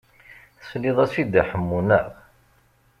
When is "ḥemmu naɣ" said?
1.49-2.05